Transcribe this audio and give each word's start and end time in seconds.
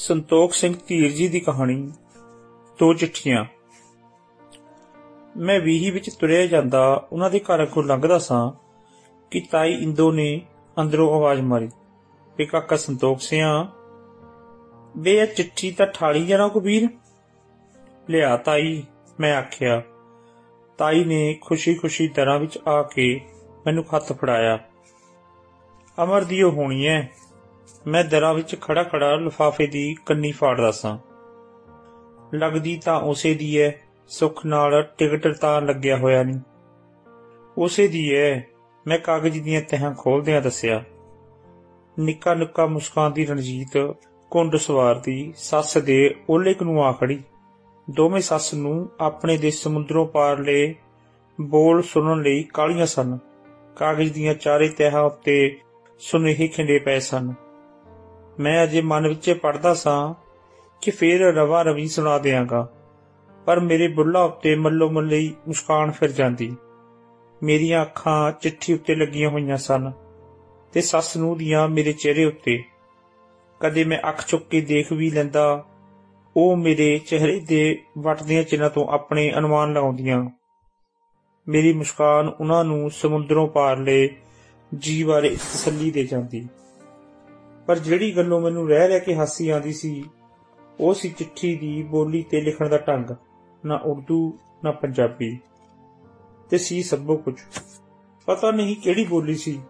ਸੰਤੋਖ 0.00 0.52
ਸਿੰਘ 0.52 0.74
ਧੀਰ 0.86 1.10
ਜੀ 1.10 1.28
ਦੀ 1.28 1.40
ਕਹਾਣੀ, 1.40 1.92
ਦੋ 2.78 2.94
ਚਿੱਠੀਆਂ। 2.94 3.44
ਮੈਂ 5.36 5.60
ਵੀਹੀ 5.60 5.90
ਵਿੱਚ 5.90 6.14
ਤੁਰਿਆ 6.14 6.46
ਜਾਂਦਾ, 6.46 7.08
ਉਹਨਾਂ 7.12 7.30
ਦੇ 7.30 7.40
ਘਰ 7.40 7.66
ਕੋਲ 7.66 7.86
ਲੰਘਦਾ 7.86 8.18
ਸਾਂ 8.18 8.52
ਕਿ 9.30 9.40
ਤਾਈ 9.50 9.72
ਇੰਦੋ 9.72 10.12
ਨੇ 10.12 10.40
ਅੰਦਰੋਂ 10.80 11.14
ਆਵਾਜ਼ 11.14 11.40
ਮਾਰੀ। 11.40 11.68
ਵੀ 12.38 12.46
ਕਾਕਾ 12.46 12.76
ਸੰਤੋਖ 12.76 13.20
ਸਿਆ, 13.20 13.68
ਵੇ 14.98 15.18
ਇਹ 15.18 15.26
ਚਿੱਠੀ 15.26 15.70
ਤਾਂ 15.70 15.86
ਠਾਲੀ 15.86 16.26
ਜਰਾ 16.26 16.48
ਕਬੀਰ? 16.48 16.88
ਲਿਆ 18.10 18.36
ਤਾਈ, 18.36 18.82
ਮੈਂ 19.20 19.36
ਆਖਿਆ। 19.36 19.82
ਤਾਈ 20.78 21.04
ਨੇ 21.04 21.38
ਖੁਸ਼ੀ-ਖੁਸ਼ੀ 21.40 22.08
ਦਰਾਂ 22.08 22.38
ਵਿੱਚ 22.38 22.58
ਆ 22.68 22.82
ਕੇ 22.82 23.20
ਮੈਨੂੰ 23.66 23.84
ਖੱਤ 23.84 24.12
ਫੜਾਇਆ। 24.12 24.58
ਅਮਰ 26.02 26.24
ਦੀ 26.24 26.42
ਉਹ 26.42 26.52
ਹੋਣੀ 26.52 26.86
ਐ। 26.86 27.02
ਮੈਂ 27.86 28.04
ਦਰਾਂ 28.04 28.34
ਵਿੱਚ 28.34 28.60
ਖੜਾ 28.60 28.82
ਖੜਾ 28.82 29.14
ਲਿਫਾਫੇ 29.14 29.66
ਦੀ 29.66 29.96
ਕੰਨੀ 30.06 30.32
ਫਾੜਦਾ 30.32 30.70
ਸਾਂ 30.70 30.98
ਲੱਗਦੀ 32.34 32.80
ਤਾਂ 32.84 33.00
ਉਸੇ 33.00 33.34
ਦੀ 33.34 33.58
ਐ, 33.58 33.70
ਸੁੱਖ 34.08 34.46
ਨਾਲ 34.46 34.82
ਟਿਕਟ 34.98 35.36
ਤਾਂ 35.36 35.62
ਲੱਗਿਆ 35.62 35.96
ਹੋਇਆ 35.96 36.22
ਨਹੀਂ। 36.22 36.40
ਉਸੇ 37.58 37.88
ਦੀ 37.88 38.14
ਐ, 38.14 38.40
ਮੈਂ 38.86 38.98
ਕਾਗਜ਼ 38.98 39.38
ਦੀਆਂ 39.42 39.62
ਤਹਾਂ 39.62 39.94
ਖੋਲਦਿਆਂ 39.94 40.42
ਦੱਸਿਆ। 40.42 40.84
ਨਿੱਕਾ 41.98 42.34
ਨਿੱਕਾ 42.34 42.66
ਮੁਸਕਾਨ 42.66 43.12
ਰਣਜੀਤ 43.26 43.94
ਕੁੰਡ 44.30 44.56
ਸਵਾਰਦੀ 44.56 45.32
ਸੱਸ 45.36 45.78
ਦੇ 45.78 46.14
ਓਲੇ 46.30 46.54
ਨੂੰ 46.62 46.84
ਆ 46.84 46.92
ਖੜੀ। 46.92 47.22
ਦੋਵੇਂ 47.90 48.20
ਸੱਸ 48.20 48.54
ਨੂੰ 48.54 48.90
ਆਪਣੇ 49.00 49.36
ਦੇ 49.36 49.50
ਸਮੁੰਦਰੋਂ 49.50 50.06
ਪਾਰਲੇ 50.06 50.74
ਬੋਲ 51.40 51.82
ਸੁਣਨ 51.82 52.22
ਲਈ 52.22 52.42
ਕਾਲੀਆਂ 52.42 52.86
ਸਨ। 52.86 53.18
ਕਾਗਜ਼ 53.76 54.12
ਦੀਆਂ 54.12 54.34
ਚਾਰੇ 54.34 54.68
ਤਹਾਂ 54.68 55.02
ਉੱਤੇ 55.02 55.58
ਸੁਨੇਹੇ 55.98 56.48
ਖਿੰਡੇ 56.48 56.78
ਪਏ 56.78 57.00
ਸਨ। 57.00 57.34
ਮੈਂ 58.40 58.64
ਅਜੇ 58.64 58.80
ਮਨ 58.80 59.08
ਵਿੱਚ 59.08 59.30
ਪੜਦਾ 59.30 59.74
ਸਾਂ 59.74 60.14
ਕਿ 60.82 60.90
ਫੇਰ 60.90 61.20
ਰਵਾ 61.20 61.62
ਰਵੀ 61.62 61.88
ਸੁਣਾ 61.88 62.18
ਦਿਆਂਗਾ। 62.18 62.72
ਪਰ 63.46 63.60
ਮੇਰੇ 63.60 63.88
ਬੁੱਲਾ 63.88 64.22
ਉੱਤੇ 64.22 64.54
ਮੱਲੋ 64.54 64.90
ਮੱਲੀ 64.90 65.34
ਮੁਸਕਾਨ 65.48 65.90
ਫਿਰ 65.90 66.10
ਜਾਂਦੀ। 66.10 66.56
ਮੇਰੀਆਂ 67.42 67.82
ਅੱਖਾਂ 67.82 68.32
ਚਿੱਠੀ 68.32 68.72
ਉੱਤੇ 68.72 68.94
ਲੱਗੀਆਂ 68.94 69.30
ਹੋਈਆਂ 69.30 69.56
ਸਨ 69.56 69.92
ਤੇ 70.72 70.80
ਸੱਸ 70.80 71.16
ਨੂੰ 71.16 71.38
ਦੀਆਂ 71.38 71.68
ਮੇਰੇ 71.68 71.92
ਚਿਹਰੇ 71.92 72.24
ਉੱਤੇ। 72.24 72.62
ਕਦੇ 73.60 73.84
ਮੈਂ 73.84 73.98
ਅੱਖ 74.08 74.26
ਚੁੱਕ 74.26 74.48
ਕੇ 74.48 74.60
ਦੇਖ 74.60 74.92
ਵੀ 74.92 75.10
ਲੈਂਦਾ, 75.10 75.64
ਉਹ 76.36 76.56
ਮੇਰੇ 76.56 76.98
ਚਿਹਰੇ 76.98 77.40
ਦੇ 77.40 77.78
ਵਟਦੀਆਂ 77.98 78.42
ਚਿੰਨਾਂ 78.42 78.70
ਤੋਂ 78.70 78.88
ਆਪਣੇ 78.88 79.32
ਅਨੁਮਾਨ 79.38 79.72
ਲਾਉਂਦੀਆਂ। 79.72 80.30
ਮੇਰੀ 81.48 81.72
ਮੁਸਕਾਨ 81.72 82.28
ਉਹਨਾਂ 82.28 82.64
ਨੂੰ 82.64 82.90
ਸਮੁੰਦਰੋਂ 82.90 83.48
ਪਾਰ 83.48 83.76
ਲੈ 83.78 84.08
ਜੀ 84.78 85.02
ਬਾਰੇ 85.02 85.28
ਤਸੱਲੀ 85.28 85.90
ਦੇ 85.90 86.04
ਜਾਂਦੀ। 86.04 86.48
ਪਰ 87.68 87.78
ਜਿਹੜੀ 87.78 88.16
ਗੱਲੋਂ 88.16 88.40
ਮੈਨੂੰ 88.40 88.68
ਰਹਿ 88.68 88.88
ਰਹਿ 88.88 89.00
ਕੇ 89.00 89.14
ਹਾਸੀ 89.14 89.48
ਆਂਦੀ 89.48 89.72
ਸੀ, 89.72 90.04
ਉਹ 90.80 90.94
ਸੀ 90.94 91.08
ਚਿੱਠੀ 91.08 91.56
ਦੀ 91.56 91.82
ਬੋਲੀ 91.82 92.22
ਤੇ 92.22 92.40
ਲਿਖਣ 92.40 92.68
ਦਾ 92.68 92.78
ਢੰਗ, 92.78 93.10
ਨਾ 93.66 93.76
ਉਰਦੂ, 93.76 94.38
ਨਾ 94.64 94.70
ਪੰਜਾਬੀ, 94.72 95.38
ਤੇ 96.50 96.58
ਸੀ 96.58 96.82
ਸਭੋ 96.82 97.16
ਕੁਝ। 97.16 97.34
ਪਤਾ 98.26 98.50
ਨਹੀਂ 98.50 98.76
ਕਿਹੜੀ 98.76 99.04
ਬੋਲੀ 99.04 99.34
ਸੀ, 99.34 99.60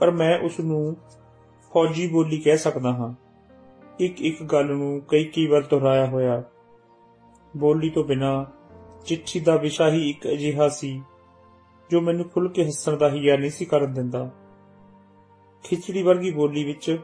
ਪਰ 0.00 0.10
ਮੈਂ 0.10 0.38
ਉਸ 0.38 0.60
ਨੂੰ 0.60 0.96
ਫੌਜੀ 1.72 2.06
ਬੋਲੀ 2.06 2.38
ਕਹਿ 2.38 2.58
ਸਕਦਾ 2.58 2.92
ਹਾਂ। 2.92 3.12
ਇੱਕ 4.00 4.20
ਇੱਕ 4.20 4.42
ਗੱਲ 4.42 4.66
ਨੂੰ 4.66 5.02
ਕਈ 5.08 5.24
ਕਈ 5.24 5.46
ਵਾਰ 5.46 5.62
ਦੁਹਰਾਇਆ 5.62 6.06
ਹੋਇਆ। 6.06 6.42
ਬੋਲੀ 7.56 7.90
ਤੋਂ 7.90 8.04
ਬਿਨਾ 8.04 8.46
ਚਿੱਠੀ 9.06 9.40
ਦਾ 9.40 9.56
ਵਿਸ਼ਾ 9.56 9.90
ਹੀ 9.90 10.10
ਇੱਕ 10.10 10.28
ਅਜਿਹਾ 10.28 10.68
ਸੀ, 10.68 11.02
ਜੋ 11.90 12.00
ਮੈਨੂੰ 12.00 12.28
ਖੁੱਲ 12.28 12.48
ਕੇ 12.48 12.64
ਹੱਸਣ 12.64 12.96
ਦਾ 12.96 13.08
ਹਿਆ 13.08 13.36
ਨਹੀਂ 13.36 13.50
ਸੀ 13.50 13.64
ਕਰਨ 13.64 13.94
ਦਿੰਦਾ। 13.94 14.30
ਖਿਚੜੀ 15.64 16.02
ਵਰਗੀ 16.02 16.30
ਬੋਲੀ 16.30 16.64
ਵਿੱਚ 16.64 16.98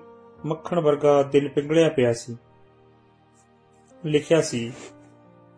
ਮੱਖਣ 0.45 0.79
ਵਰਗਾ 0.79 1.21
ਦਿਲ 1.23 1.47
ਪਿੰਗਲਿਆ 1.49 1.89
ਪਿਆ 1.89 2.13
ਸੀ 2.13 2.35
ਲਿਖਿਆ 4.05 4.41
ਸੀ 4.41 4.71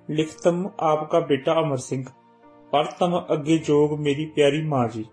ਲਿਖਤਮ 0.09 0.69
ਆਪਕਾ 0.79 1.19
ਬੇਟਾ 1.19 1.59
ਅਮਰ 1.59 1.77
ਸਿੰਘ 1.77 2.03
ਪਰਤਮ 2.71 3.19
ਅੱਗੇ 3.33 3.57
ਜੋਗ 3.57 3.99
ਮੇਰੀ 3.99 4.25
ਪਿਆਰੀ 4.25 4.61
ਮਾਂ 4.61 4.87
ਜੀ 4.87 5.05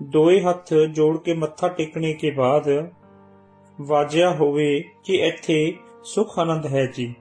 ਦੋਏ 0.00 0.40
ਹੱਥ 0.40 0.74
ਜੋੜ 0.74 1.16
ਕੇ 1.18 1.34
ਮੱਥਾ 1.34 1.68
ਟੇਕਣੇ 1.68 2.12
ਕੇ 2.12 2.30
ਬਾਅਦ 2.30 2.92
ਵਾਜਿਆ 3.80 4.30
ਹੋਵੇ 4.34 4.84
ਕਿ 5.04 5.16
ਇੱਥੇ 5.16 5.76
ਸੁਖ 6.04 6.38
ਆਨੰਦ 6.38 6.66
ਹੈ 6.66 6.86
ਜੀ 6.86 7.14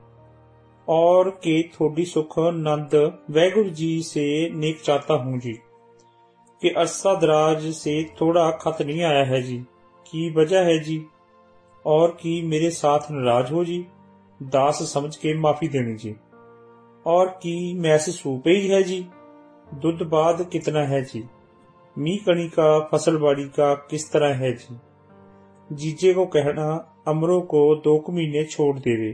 और 0.88 1.30
कि 1.44 1.72
थोड़ी 1.74 2.06
सुख 2.06 2.34
नंद 2.54 2.96
वैगुरु 3.32 3.70
जी 3.70 4.02
से 4.04 4.24
नेक 4.54 4.82
चाहता 4.82 5.14
हूँ 5.14 5.40
जी 5.40 5.54
कि 6.62 6.70
अरसा 6.70 7.14
दराज 7.14 7.68
से 7.74 7.94
थोड़ा 8.22 8.50
खत 8.62 8.82
नहीं 8.82 9.02
आया 9.02 9.24
है 9.24 9.42
जी 9.42 9.58
की 10.06 10.30
वजह 10.32 10.62
है 10.62 10.78
जी 10.80 10.98
और 11.87 12.17
कि 12.21 12.43
मेरे 12.43 12.71
साथ 12.71 12.99
नाराज़ 13.11 13.53
हो 13.53 13.65
जी। 13.65 13.87
दास 14.43 14.79
समझ 14.93 15.17
के 15.17 15.39
माफ़ी 15.39 15.69
देनी 15.69 15.95
जी। 15.95 16.17
और 17.07 17.29
कि 17.43 17.75
मैस 17.79 18.23
सूपे 18.23 18.51
ही 18.51 18.69
है 18.69 18.83
जी। 18.83 19.07
दुध 19.75 20.09
बाद 20.09 20.49
कितना 20.53 20.81
है 20.81 21.03
जी। 21.03 21.25
मी 21.99 22.17
कणी 22.17 22.49
का, 22.49 22.81
फ़सल 22.81 23.17
बाड़ी 23.17 23.45
का 23.45 23.75
किस 23.75 24.13
तरह 24.13 24.35
है 24.35 24.53
जी। 24.53 24.77
जीजे 25.73 26.15
को 26.15 26.27
कहना, 26.27 26.95
अमरों 27.09 27.41
को 27.41 27.75
दो 27.77 28.05
महीने 28.11 28.45
छोड़ 28.45 28.79
देवे। 28.79 29.13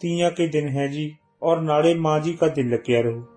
तीया 0.00 0.28
के 0.28 0.48
दिन 0.48 0.68
है 0.68 0.88
जी, 0.88 1.16
और 1.42 1.60
नाले 1.60 1.94
माँ 1.94 2.20
जी 2.20 2.32
का 2.32 2.48
दिल 2.48 2.66
लगिया 2.66 3.00
रहो। 3.00 3.30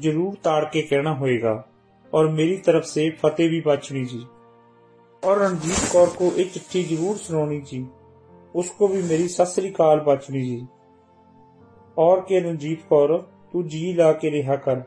ज़रूर 0.00 0.34
ताड़ 0.34 0.64
के 0.64 0.82
कहना 0.82 1.10
होएगा, 1.10 1.68
और 2.14 2.28
मेरी 2.28 2.56
तरफ़ 2.56 2.84
से 2.84 3.10
फतेह 3.10 3.48
भी 3.48 3.60
बचनी 3.60 4.04
जी। 4.04 4.26
और 5.25 5.39
रणजीत 5.39 5.91
कौर 5.93 6.09
को 6.09 6.31
एक 6.41 6.51
चिट्ठी 6.51 6.83
जरूर 6.85 7.17
सुनानी 7.17 7.59
जी 7.61 7.85
उसको 8.55 8.87
भी 8.87 9.01
मेरी 9.03 9.27
ससरी 9.27 9.69
काल 9.71 9.99
बचनी 10.07 10.41
जी 10.41 10.61
और 11.97 12.21
के 12.21 12.39
रणजीत 12.39 12.85
कौर 12.89 13.17
तू 13.53 13.63
जी 13.63 13.93
ला 13.93 14.11
के 14.13 14.29
रिहा 14.29 14.55
कर 14.65 14.79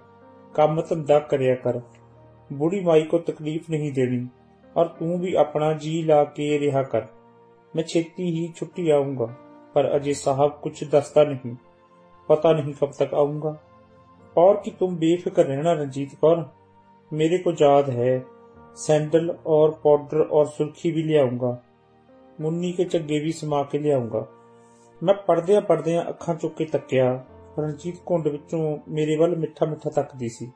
काम 0.55 0.81
धंधा 0.81 1.19
करया 1.31 1.55
कर 1.67 1.83
बूढ़ी 2.51 2.81
माई 2.85 3.03
को 3.03 3.19
तकलीफ 3.29 3.71
नहीं 3.71 3.93
देनी 3.93 4.27
और 4.77 4.87
तू 4.99 5.17
भी 5.19 5.35
अपना 5.35 5.73
जी 5.79 6.03
ला 6.05 6.23
के 6.37 6.57
रिहा 6.59 6.83
कर 6.95 7.09
मैं 7.75 7.85
छेती 7.85 8.31
ही 8.31 8.47
छुट्टी 8.49 8.91
आऊंगा 8.91 9.27
पर 9.75 9.87
अजय 9.91 10.15
साहब 10.15 10.61
कुछ 10.63 10.85
दसता 10.91 11.25
नहीं 11.25 11.55
पता 12.29 12.53
नहीं 12.53 12.73
कब 12.73 12.93
तक 12.99 13.15
आऊंगा 13.15 13.59
और 14.37 14.61
कि 14.65 14.71
तुम 14.71 14.97
बेफिक्र 14.97 15.45
रहना 15.45 15.73
रंजीत 15.73 16.15
कौर 16.21 16.45
मेरे 17.11 17.39
को 17.39 17.53
याद 17.63 17.91
है 17.91 18.19
सैंडल 18.77 19.29
और 19.47 19.71
पाउडर 19.85 20.21
और 20.29 20.47
सुर्खी 20.47 20.91
भी 20.91 21.03
ले 21.03 21.19
आऊंगा 21.19 21.59
मुन्नी 22.39 22.73
के 22.73 22.85
झग्गे 22.85 23.21
भी 23.21 23.33
समा 23.33 23.63
के 23.63 23.79
ले 23.79 23.93
आऊंगा 23.93 24.25
ਮੈਂ 25.03 25.15
ਪੜਦਿਆਂ 25.15 25.61
ਪੜਦਿਆਂ 25.61 26.05
ਅੱਖਾਂ 26.11 26.35
ਚੁੱਕ 26.35 26.55
ਕੇ 26.55 26.65
ਤੱਕਿਆ 26.65 27.25
ਰਣਜੀਤ 27.59 27.97
ਕੁੰਡ 28.07 28.29
ਵਿੱਚੋਂ 28.29 28.79
ਮੇਰੇ 28.89 29.17
ਵੱਲ 29.17 29.37
ਮਿੱਠਾ 29.37 29.67
ਮਿੱਠਾ 29.67 29.91
ਤੱਕਦੀ 29.91 30.29
ਸੀ 30.29 30.51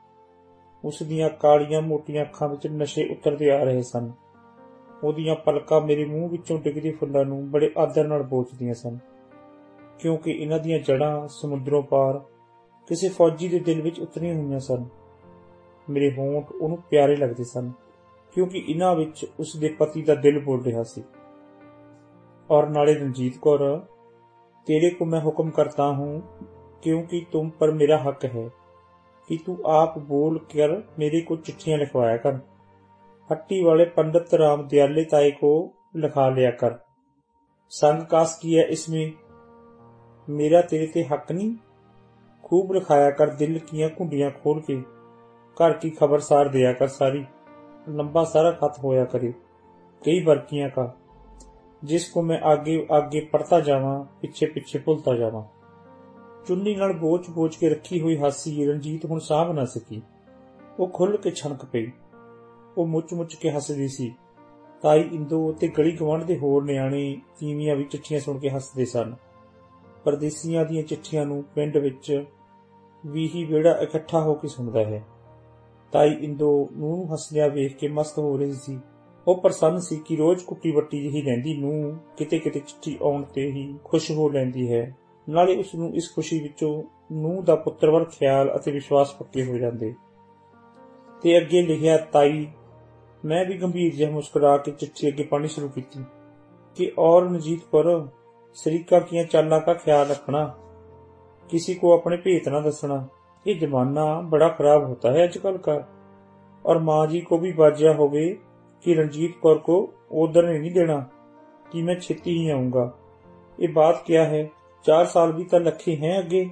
ਉਸ 0.83 1.01
ਦੀਆਂ 1.03 1.29
ਕਾਲੀਆਂ 1.29 1.81
ਮੋਟੀਆਂ 1.81 2.23
ਅੱਖਾਂ 2.23 2.47
ਵਿੱਚ 2.49 2.67
ਨਸ਼ੇ 2.67 3.07
ਉਤਰਦੇ 3.11 3.49
ਆ 3.51 3.63
ਰਹੇ 3.63 3.81
ਸਨ 3.81 4.11
ਉਹਦੀਆਂ 5.03 5.35
ਪਲਕਾਂ 5.35 5.81
ਮੇਰੇ 5.81 6.05
ਮੂੰਹ 6.05 6.29
ਵਿੱਚੋਂ 6.29 6.59
ਡਿੱਗਦੇ 6.59 6.91
ਫੁੱਲਾਂ 6.91 7.25
ਨੂੰ 7.25 7.49
ਬੜੇ 7.51 7.71
ਆਦਰ 7.77 8.07
ਨਾਲ 8.07 8.23
ਬੋਚਦੀਆਂ 8.23 8.73
ਸਨ 8.73 8.97
ਕਿਉਂਕਿ 9.99 10.31
ਇਹਨਾਂ 10.31 10.59
ਦੀਆਂ 10.59 10.79
ਜੜਾਂ 10.79 11.27
ਸਮੁੰਦਰੋਂ 11.27 11.83
ਪਾਰ 11.83 12.19
ਕਿਸੇ 12.87 13.09
ਫੌਜੀ 13.09 13.47
ਦੇ 13.47 13.59
ਦਿਲ 13.59 13.81
ਵਿੱਚ 13.81 13.99
ਉਤਰੀਆਂ 13.99 14.35
ਹੋਈਆਂ 14.35 14.59
ਸਨ 14.59 14.85
ਮੇਰੇ 15.87 16.11
ਹੋਂਠ 16.11 16.51
ਉਹਨੂੰ 16.51 16.77
ਪਿਆਰੇ 16.89 17.15
ਲੱਗਦੇ 17.15 17.43
ਸਨ 17.43 17.71
ਕਿਉਂਕਿ 18.34 18.64
ਇਹਨਾਂ 18.68 18.96
ਵਿੱਚ 18.96 19.26
ਉਸ 19.40 19.56
ਦੇ 19.56 19.68
ਪਤੀ 19.68 20.02
ਦਾ 20.02 20.14
ਦਿਲ 20.14 20.40
ਬੋਲ 20.40 20.64
ਰਿਹਾ 20.64 20.82
ਸੀ। 20.82 21.02
ਔਰ 22.50 22.68
ਨਾਲੇ 22.68 22.94
ਰਣਜੀਤ 22.94 23.38
ਕੌਰ, 23.42 23.78
ਤੇਰੇ 24.66 24.90
ਕੋ 24.90 25.04
ਮੈਂ 25.04 25.20
ਹੁਕਮ 25.20 25.50
ਕਰਤਾ 25.50 25.92
ਹੂੰ, 25.92 26.22
ਕਿਉਂਕਿ 26.82 27.26
ਤੁਮ 27.32 27.50
ਪਰ 27.50 27.70
ਮੇਰਾ 27.70 27.98
ਹੱਕ 27.98 28.24
ਹੈ 28.24 28.48
ਕਿ 29.28 29.38
ਤੂੰ 29.46 29.58
ਆਪ 29.66 29.98
ਬੋਲ 29.98 30.38
ਕਰ 30.38 30.82
ਮੇਰੇ 30.98 31.20
ਕੋ 31.20 31.36
ਚਿੱਠੀਆਂ 31.36 31.78
ਲਿਖਵਾਇਆ 31.78 32.16
ਕਰ। 32.16 32.36
ਹੱਟੀ 33.32 33.62
ਵਾਲੇ 33.62 33.84
ਪੰਡਤ 33.84 34.34
ਰਾਮ 34.34 34.68
ਦਿਆਲੇ 34.68 35.04
ਤਾਏ 35.04 35.30
ਕੋ 35.30 35.72
ਲਿਖਾ 35.96 36.28
ਲਿਆ 36.28 36.50
ਕਰ। 36.50 36.78
ਸੰਗ 37.70 38.02
ਕਾਸ 38.02 38.38
ਕੀ 38.38 38.58
ਹੈ 38.58 38.64
ਇਸਮੇ? 38.64 39.12
ਮੇਰਾ 40.28 40.60
ਤੇਰੇ 40.60 40.86
ਤੇ 40.86 41.04
ਹੱਕ 41.04 41.32
ਨਹੀਂ। 41.32 41.56
ਖੂਬ 42.42 42.72
ਲਿਖਾਇਆ 42.72 43.10
ਕਰ 43.10 43.26
ਦਿਲ 43.26 43.58
ਕੀਆਂ 43.58 43.88
ਕੁੰਡੀਆਂ 43.88 44.30
ਖੋਲ 44.30 44.60
ਕੇ। 44.60 44.82
ਘਰ 45.54 45.72
ਕੀ 45.72 45.90
ਖਬਰਸਾਰ 45.90 46.48
ਦਿਆ 46.48 46.72
ਕਰ 46.72 46.88
ਸਾਰੀ। 46.88 47.24
लंबा 47.87 48.23
सारा 48.23 48.51
खत 48.51 48.75
होया 48.83 49.03
करे 49.05 49.33
कई 50.01 50.23
बरकियां 50.23 50.69
का 50.69 50.83
जिसको 51.83 52.21
मैं 52.21 52.39
आगे 52.41 52.75
आगे 52.91 53.21
पढ़ता 53.33 53.59
जावां 53.59 53.95
ਪਿੱਛੇ 54.21 54.45
ਪਿੱਛੇ 54.45 54.79
ਭੁੱਲਦਾ 54.79 55.15
ਜਾਵਾਂ 55.15 55.43
ਚੁੰਨੀ 56.47 56.75
ਨਾਲ 56.75 56.93
ਬੋਚ-ਬੋਚ 56.93 57.55
ਕੇ 57.55 57.69
ਰੱਖੀ 57.69 58.01
ਹੋਈ 58.01 58.17
ਹਾਸੀ 58.17 58.65
ਰਣਜੀਤ 58.65 59.05
ਹੁਣ 59.05 59.19
ਸਾਂਭ 59.19 59.51
ਨਾ 59.51 59.65
ਸਕੀ 59.65 60.01
ਉਹ 60.79 60.87
ਖੁੱਲ 60.87 61.17
ਕੇ 61.17 61.31
ਛਣਕ 61.31 61.65
ਪਈ 61.65 61.87
ਉਹ 62.77 62.87
ਮੁੱਚ-ਮੁੱਚ 62.87 63.35
ਕੇ 63.35 63.51
ਹੱਸਦੀ 63.51 63.87
ਸੀ 63.87 64.11
ਤਾਈ 64.81 65.01
ਇੰਦੋ 65.13 65.51
ਤੇ 65.53 65.67
ਗਲੀ 65.67 65.91
ਗਵੰਡ 65.91 66.23
ਦੇ 66.23 66.37
ਹੋਰ 66.37 66.63
ਨਿਆਣੇ 66.63 67.01
ਤੀਵੀਆਂ 67.39 67.75
ਵੀ 67.75 67.83
ਚਿੱਠੀਆਂ 67.83 68.19
ਸੁਣ 68.19 68.39
ਕੇ 68.39 68.49
ਹੱਸਦੇ 68.49 68.85
ਸਨ 68.85 69.15
ਪਰਦੇਸੀਆਂ 70.05 70.65
ਦੀਆਂ 70.65 70.83
ਚਿੱਠੀਆਂ 70.83 71.25
ਨੂੰ 71.25 71.43
ਪਿੰਡ 71.55 71.77
ਵਿੱਚ 71.77 72.25
ਵੀ 73.03 73.29
ਹੀ 73.35 73.43
ਵੇੜਾ 73.45 73.77
ਇਕੱਠਾ 73.81 74.19
ਹੋ 74.19 74.33
ਕੇ 74.33 74.47
ਸੁਣਦਾ 74.47 74.83
ਹੈ 74.83 75.03
ਤਾਈ 75.94 76.10
ਇੰਦੋ 76.20 76.68
ਨੂੰ 76.72 77.12
ਹੱਸਦਿਆਂ 77.12 77.48
ਵੇਖ 77.48 77.76
ਕੇ 77.76 77.88
ਮਸਤ 77.88 78.18
ਹੋ 78.18 78.36
ਰਹੀ 78.36 78.52
ਸੀ। 78.52 78.80
ਉਹ 79.28 79.40
ਪ੍ਰਸੰਨ 79.40 79.78
ਸੀ 79.78 79.96
ਕਿ 80.06 80.16
ਰੋਜ਼ 80.16 80.44
ਕੁੱਟੀ 80.44 80.72
ਵੱਟੀ 80.72 81.00
ਜਿਹੀ 81.00 81.22
ਰਹਿੰਦੀ 81.22 81.56
ਨੂੰ 81.56 81.98
ਕਿਤੇ 82.16 82.38
ਕਿਤੇ 82.38 82.60
ਚਿੱਠੀ 82.60 82.98
ਆਉਣ 83.02 83.22
ਤੇ 83.22 83.50
ਹੀ 83.50 83.74
ਖੁਸ਼ 83.84 84.10
ਹੋ 84.10 84.28
ਲੈਂਦੀ 84.28 84.72
ਹੈ। 84.72 84.96
ਨਾਲੇ 85.28 85.56
ਉਸ 85.56 85.74
ਨੂੰ 85.74 85.94
ਇਸ 85.94 86.14
ਖੁਸ਼ੀ 86.14 86.40
ਵਿੱਚੋਂ 86.40 86.82
ਨੂੰ 87.12 87.44
ਦਾ 87.44 87.56
ਪੁੱਤਰ 87.56 87.90
ਵੱਲ 87.90 88.04
ਖਿਆਲ 88.04 88.56
ਅਤੇ 88.56 88.72
ਵਿਸ਼ਵਾਸ 88.72 89.14
ਪੱਕੇ 89.14 89.44
ਹੋ 89.44 89.58
ਜਾਂਦੇ। 89.58 89.94
ਤੇ 91.22 91.38
ਅੱਗੇ 91.38 91.62
ਲਿਖਿਆ, 91.62 91.96
ਤਾਈ, 91.96 92.46
ਮੈਂ 93.24 93.44
ਵੀ 93.44 93.58
ਗੰਭੀਰ 93.58 93.94
ਜਿਹਾ 93.94 94.10
ਮੁਸਕਰਾ 94.10 94.56
ਕੇ 94.56 94.70
ਚਿੱਠੀ 94.70 95.08
ਅੱਗੇ 95.08 95.22
ਪੜ੍ਹਨੀ 95.22 95.48
ਸ਼ੁਰੂ 95.48 95.68
ਕੀਤੀ 95.68 96.04
ਕਿ 96.76 96.92
ਔਰ 96.98 97.28
ਨਜੀਤ 97.30 97.60
ਪਰ 97.70 98.08
ਸਰੀਕਾ 98.54 99.00
ਕੀਆਂ 99.00 99.24
ਚਾਲਾਂ 99.24 99.60
ਦਾ 99.66 99.74
ਖਿਆਲ 99.74 100.08
ਰੱਖਣਾ, 100.08 100.54
ਕਿਸੇ 101.48 101.74
ਕੋ 101.74 101.94
ਆਪਣੇ 101.94 102.16
ਭੇਤ 102.16 102.48
ਨਾ 102.48 102.60
ਦੱਸਣਾ। 102.60 103.08
ये 103.45 103.53
जमाना 103.55 104.05
बड़ा 104.29 104.47
खराब 104.49 104.87
होता 104.87 105.11
है 105.13 105.23
आजकल 105.23 105.57
का 105.67 105.75
और 106.65 106.81
माँ 106.83 107.05
जी 107.07 107.21
को 107.21 107.37
भी 107.37 107.51
बाजिया 107.53 107.93
होवे 107.95 108.27
कि 108.85 108.93
रंजीत 108.93 109.39
कौर 109.43 109.57
को 109.65 109.77
उधर 110.23 110.49
नहीं 110.49 110.71
देना 110.73 110.97
कि 111.71 111.81
मैं 111.83 111.99
छेती 111.99 112.37
ही 112.39 112.49
आऊंगा 112.51 112.83
ये 113.59 113.67
बात 113.73 114.03
क्या 114.07 114.23
है 114.25 114.45
चार 114.85 115.05
साल 115.05 115.31
भी 115.31 115.43
तो 115.43 115.59
लखे 115.59 115.91
हैं 116.01 116.17
अगे 116.17 116.45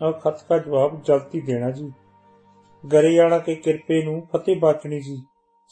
और 0.00 0.12
खत 0.24 0.44
का 0.48 0.58
जवाब 0.58 1.02
जल्दी 1.06 1.40
देना 1.40 1.70
जी 1.70 1.92
गरेयाला 2.84 3.38
के 3.38 3.54
किरपे 3.56 4.02
नु 4.04 4.20
फतेह 4.32 4.58
बाचनी 4.60 5.00
जी 5.00 5.16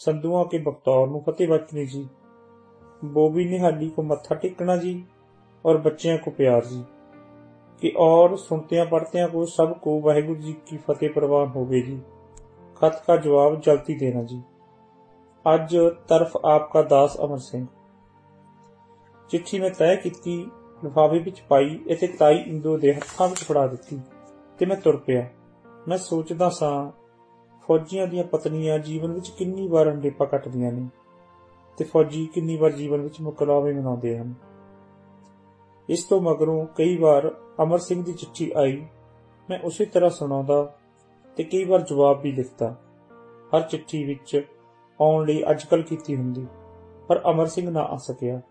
संधुआ 0.01 0.43
के 0.53 0.59
बख्तौर 0.63 1.09
नु 1.09 1.23
फतेह 1.27 1.49
बाचनी 1.49 1.87
जी 1.87 2.03
बोबी 3.13 3.45
निहाली 3.45 3.89
को 3.89 4.03
मत्था 4.03 4.35
टेकना 4.43 4.77
जी 4.77 4.95
और 5.65 5.81
बच्चियों 5.81 6.19
को 6.19 6.31
प्यार 6.31 6.65
जी 6.65 6.85
कि 7.83 7.91
और 7.99 8.37
सुनतियां 8.39 8.87
पढ़तियां 8.87 9.29
को 9.29 9.45
सबको 9.47 9.99
वाहिगुरु 10.01 10.41
जी 10.41 10.53
की 10.69 10.77
फतेह 10.89 11.13
प्रवान 11.15 11.49
होवे 11.49 11.81
जी 11.81 11.99
खत 12.77 13.03
का 13.07 13.17
जवाब 13.17 13.61
जल्दी 13.61 13.99
देना 13.99 14.23
जी 14.25 14.43
ਅੱਜ 15.45 15.77
ਤਰਫ 16.09 16.37
ਆਪਕਾ 16.37 16.83
ਦਾਸ 16.83 17.17
ਅਮਰ 17.21 17.39
ਸਿੰਘ 17.39 17.67
ਚਿੱਠੀ 19.31 19.59
ਮੈਂ 19.61 19.71
ਤੈਅ 19.71 19.97
ਕੀਤੀ 19.97 20.37
ਲਿਫਾਫੇ 20.83 21.19
ਵਿੱਚ 21.19 21.41
ਪਾਈ 21.49 21.79
ਅਤੇ 21.93 22.07
ਤਾਈ 22.07 22.37
ਇੰਦੋ 22.37 22.77
ਦੇ 22.79 22.93
ਹੱਥਾਂ 22.95 23.29
ਵਿੱਚ 23.29 23.43
ਫੜਾ 23.45 23.67
ਦਿੱਤੀ 23.67 23.99
ਤੇ 24.59 24.67
ਮੈਂ 24.67 24.77
ਤੁਰ 24.77 24.97
ਪਿਆ 24.97 25.27
ਮੈਂ 25.89 25.99
ਸੋਚਦਾ 25.99 26.49
ਸਾਂ 26.51 26.91
ਫੌਜੀਆਂ 27.69 28.07
ਦੀਆਂ 28.07 28.25
ਪਤਨੀਆਂ 28.25 28.79
ਜੀਵਨ 28.79 29.13
ਵਿੱਚ 29.13 29.31
ਕਿੰਨੀ 29.31 29.69
ਵਾਰ 29.69 29.91
ਅੰਡੇਪਾ 29.91 30.25
ਕੱਟਦੀਆਂ 30.25 30.73
ਨੇ 30.73 30.87
ਤੇ 31.79 31.85
ਫੌਜੀ 31.85 32.27
ਕਿੰਨੀ 32.27 32.57
ਵਾਰ 32.57 32.73
ਜੀਵਨ 32.73 33.01
ਵਿੱਚ 33.01 33.21
ਮੁਕਲਾਵੇ 33.21 33.73
ਮਨਾਉਂਦੇ 33.73 34.19
ਹਨ 34.19 34.35
ਇਸ 35.90 36.04
ਤੋਂ 36.04 36.20
ਮਗਰੋਂ 36.22 36.66
ਕਈ 36.76 36.98
ਵਾਰ 36.98 37.30
ਅਮਰ 37.64 37.80
ਸਿੰਘ 37.80 38.04
ਦੀ 38.04 38.14
ਚਿੱਠੀ 38.14 38.52
ਆਈ। 38.58 38.86
ਮੈਂ 39.50 39.60
ਉਸੇ 39.60 39.86
ਤਰ੍ਹਾਂ 39.86 40.10
ਸੁਣਾਉਂਦਾ 40.10 40.76
ਤੇ 41.38 41.44
ਕਈ 41.44 41.64
ਵਾਰ 41.64 41.82
ਜਵਾਬ 41.82 42.22
ਵੀ 42.22 42.32
ਲਿਖਦਾ। 42.32 42.76
ਹਰ 43.52 43.62
ਚਿੱਠੀ 43.62 44.04
ਵਿੱਚ 44.04 44.42
ਆਉਣ 45.00 45.26
ਲਈ 45.26 45.44
ਅੱਜਕੱਲ 45.52 45.82
ਕੀਤੀ 45.82 46.16
ਹੁੰਦੀ, 46.16 46.46
ਪਰ 47.08 47.22
ਅਮਰ 47.30 47.48
ਸਿੰਘ 47.48 47.70
ਨਾ 47.70 47.82
ਆ 47.82 47.98
ਸਕਿਆ। 47.98 48.42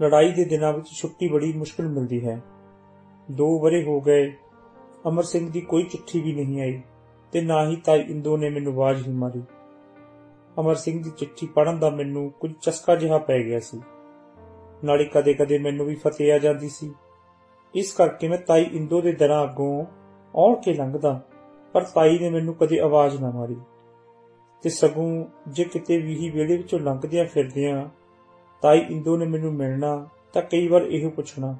ਲੜਾਈ 0.00 0.32
ਦੇ 0.32 0.44
ਦਿਨਾਂ 0.44 0.72
ਵਿੱਚ 0.72 0.88
ਛੁੱਟੀ 0.92 1.28
ਬੜੀ 1.28 1.52
ਮੁਸ਼ਕਲ 1.52 1.88
ਮਿਲਦੀ 1.88 2.24
ਹੈ। 2.26 2.40
ਦੋ 3.30 3.58
ਵਰੇ 3.58 3.82
ਹੋ 3.84 4.00
ਗਏ, 4.00 4.32
ਅਮਰ 5.08 5.22
ਸਿੰਘ 5.22 5.50
ਦੀ 5.50 5.60
ਕੋਈ 5.60 5.82
ਚਿੱਠੀ 5.82 6.20
ਵੀ 6.20 6.32
ਨਹੀਂ 6.32 6.60
ਆਈ 6.60 6.80
ਤੇ 7.32 7.40
ਨਾ 7.40 7.64
ਹੀ 7.68 7.76
ਤਾਈ 7.76 8.00
ਇੰਦੋ 8.00 8.36
ਨੇ 8.36 8.50
ਮੈਨੂੰ 8.50 8.72
ਆਵਾਜ਼ 8.72 9.06
ਹੀ 9.08 9.12
ਮਾਰੀ। 9.12 9.42
ਅਮਰ 10.60 10.74
ਸਿੰਘ 10.74 11.02
ਦੀ 11.02 11.10
ਚਿੱਠੀ 11.10 11.46
ਪੜਨ 11.46 11.78
ਦਾ 11.78 11.90
ਮੈਨੂੰ 11.90 12.30
ਕੁਝ 12.30 12.52
ਚਸਕਾ 12.62 12.96
ਜਿਹਾ 12.96 13.18
ਪੈ 13.18 13.42
ਗਿਆ 13.42 13.60
ਸੀ। 13.60 13.80
ਨਾਲੇ 14.84 15.04
ਕਦੇ-ਕਦੇ 15.04 15.58
ਮੈਨੂੰ 15.58 15.86
ਵੀ 15.86 15.94
ਫਤਿਹ 15.94 16.34
ਆ 16.34 16.38
ਜਾਂਦੀ 16.38 16.68
ਸੀ। 16.68 16.94
ਇਸ 17.74 17.92
ਕਰਕੇ 17.92 18.28
ਮੈਂ 18.28 18.38
ਤਾਈ 18.38 18.62
ਇੰਦੋ 18.62 19.00
ਦੇ 19.00 19.12
ਦਰਾਂ 19.12 19.44
ਅੱਗੋਂ 19.44 19.84
ਔੜ 20.34 20.64
ਕੇ 20.64 20.74
ਲੰਘਦਾ, 20.74 21.20
ਪਰ 21.72 21.84
ਤਾਈ 21.84 22.18
ਨੇ 22.18 22.30
ਮੈਨੂੰ 22.30 22.54
ਕਦੇ 22.54 22.78
ਆਵਾਜ਼ 22.78 23.20
ਨਾ 23.20 23.30
ਮਾਰੀ। 23.30 23.56
ਤੇ 24.62 24.70
ਸਗੋਂ 24.70 25.24
ਜੇ 25.48 25.64
ਕਿਤੇ 25.64 25.98
ਵੀ 25.98 26.16
ਹੀ 26.16 26.30
ਵੇਲੇ 26.30 26.56
ਵਿੱਚੋਂ 26.56 26.78
ਲੰਘਦਿਆਂ 26.78 27.24
ਫਿਰਦਿਆਂ 27.24 27.88
ਤਾਈ 28.62 28.78
ਇੰਦੋ 28.78 29.16
ਨੇ 29.16 29.26
ਮੈਨੂੰ 29.26 29.54
ਮਿਲਣਾ 29.54 30.08
ਤਾਂ 30.32 30.42
ਕਈ 30.42 30.68
ਵਾਰ 30.68 30.82
ਇਹੋ 30.82 31.10
ਪੁੱਛਣਾ, 31.10 31.56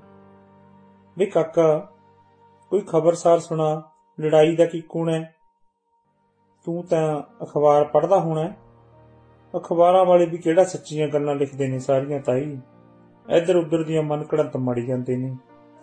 ਵੇ 1.19 1.27
ਕਾਕਾ, 1.27 1.93
ਕੋਈ 2.71 2.81
ਖਬਰਸਾਰ 2.81 3.39
ਸੁਣਾ, 3.39 3.83
ਲੜਾਈ 4.21 4.57
ਦਾ 4.57 4.67
ਕੀ 4.67 4.81
ਕੂਣ 4.81 5.11
ਹੈ? 5.11 5.35
ਤੂੰ 6.65 6.83
ਤਾਂ 6.83 7.23
ਅਖਬਾਰ 7.45 7.85
ਪੜ੍ਹਦਾ 7.85 8.21
ਹੋਣਾ 8.21 8.53
ਅਖਬਾਰਾਂ 9.57 10.05
ਵਾਲੇ 10.05 10.27
ਵੀ 10.27 10.39
ਕਿਹੜਾ 10.39 10.65
ਸੱਚੀਆਂ 10.65 11.09
ਗੱਲਾਂ 11.09 11.35
ਲਿਖਦੇ 11.35 11.69
ਨੇ 11.69 11.79
ਸਾਰੀਆਂ 11.79 12.21
ਤਾਈ। 12.21 12.59
ਇੱਧਰ 13.29 13.57
ਉੱਧਰ 13.57 13.83
ਦੀਆਂ 13.83 14.03
ਮਨ 14.03 14.25
ਘੜੰਤ 14.35 14.57
ਮਾੜੀ 14.57 14.87
ਜਾਂਦੇ 14.87 15.17
ਨੇ। 15.17 15.37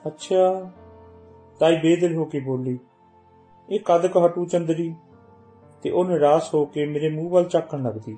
ਅੱਛਾ, 0.08 0.72
ਤਾਈ 1.60 1.80
ਬੇਦਿਲ 1.80 2.16
ਹੋ 2.16 2.26
ਕੇ 2.26 2.40
ਬੋਲੀ, 2.40 2.80
ਇਹ 3.70 3.80
ਕਦ 3.86 4.08
ਕ 4.08 4.18
ਹਟੂ 4.18 4.46
ਚੰਦਰੀ? 4.46 4.94
ਤੇ 5.84 5.90
ਉਹ 5.90 6.06
ਨਿਰਾਸ਼ 6.06 6.54
ਹੋ 6.54 6.66
ਕੇ 6.66 6.86
ਮੇਰੇ 6.86 7.10
ਮੂੰਹ 7.10 7.30
ਵੱਲ 7.30 7.46
ਝਾਕਣ 7.50 7.84
ਲੱਗਦੀ। 7.84 8.18